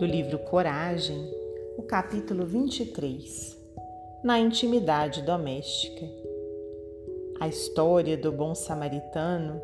[0.00, 1.30] do livro Coragem,
[1.76, 3.54] o capítulo 23
[4.24, 6.06] Na intimidade doméstica.
[7.38, 9.60] A história do bom samaritano,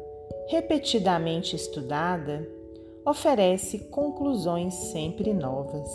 [0.51, 2.47] repetidamente estudada,
[3.03, 5.89] oferece conclusões sempre novas.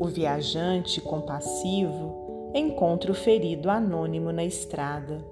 [0.00, 5.22] O viajante compassivo encontra o ferido anônimo na estrada.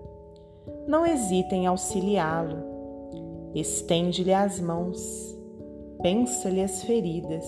[0.86, 2.58] Não hesita em auxiliá-lo.
[3.54, 5.35] Estende-lhe as mãos
[6.02, 7.44] pensa-lhe as feridas,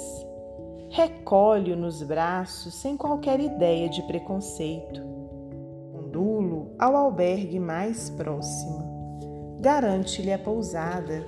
[0.91, 5.02] recolhe-o nos braços sem qualquer ideia de preconceito,
[5.93, 11.27] condulo ao albergue mais próximo, garante-lhe a pousada,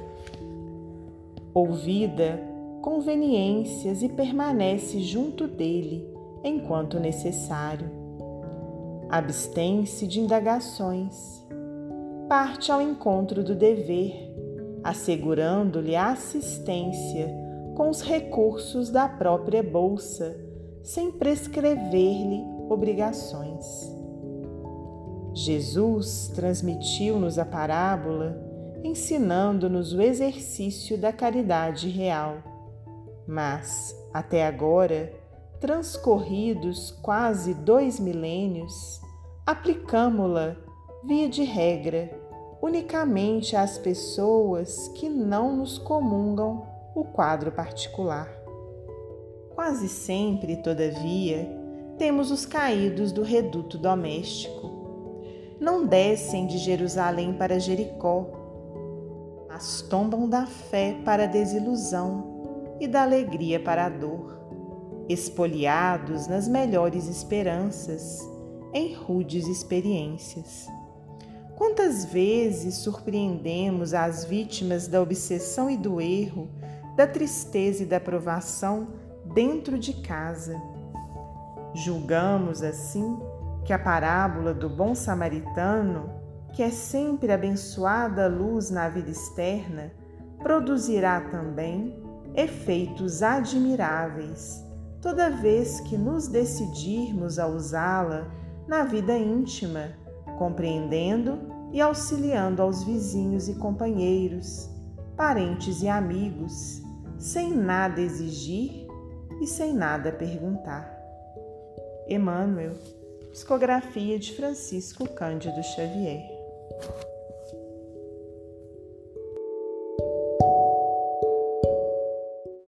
[1.53, 2.41] ouvida
[2.81, 6.09] conveniências e permanece junto dele
[6.43, 7.91] enquanto necessário.
[9.09, 11.45] Abstém-se de indagações,
[12.29, 14.33] parte ao encontro do dever
[14.83, 17.29] assegurando-lhe assistência
[17.77, 20.37] com os recursos da própria bolsa,
[20.83, 23.65] sem prescrever-lhe obrigações.
[25.33, 28.37] Jesus transmitiu-nos a parábola,
[28.83, 32.39] ensinando-nos o exercício da caridade real.
[33.27, 35.13] Mas, até agora,
[35.61, 39.01] transcorridos quase dois milênios,
[39.47, 40.57] aplicamo-la,
[41.05, 42.11] via de regra,
[42.63, 48.29] unicamente às pessoas que não nos comungam o quadro particular.
[49.55, 51.49] Quase sempre, todavia,
[51.99, 54.71] temos os caídos do reduto doméstico.
[55.61, 58.27] Não descem de Jerusalém para Jericó,
[59.49, 64.41] mas tombam da fé para a desilusão e da alegria para a dor,
[65.09, 68.27] espoliados nas melhores esperanças,
[68.73, 70.67] em rudes experiências.
[71.61, 76.49] Quantas vezes surpreendemos as vítimas da obsessão e do erro,
[76.97, 78.89] da tristeza e da provação
[79.35, 80.59] dentro de casa?
[81.75, 83.15] Julgamos assim
[83.63, 86.09] que a parábola do bom samaritano,
[86.55, 89.93] que é sempre abençoada luz na vida externa,
[90.39, 92.03] produzirá também
[92.35, 94.65] efeitos admiráveis
[95.03, 98.31] toda vez que nos decidirmos a usá-la
[98.67, 100.00] na vida íntima
[100.41, 101.39] compreendendo
[101.71, 104.71] e auxiliando aos vizinhos e companheiros,
[105.15, 106.81] parentes e amigos,
[107.19, 108.87] sem nada exigir
[109.39, 110.99] e sem nada perguntar.
[112.09, 112.73] Emmanuel,
[113.31, 116.23] psicografia de Francisco Cândido Xavier.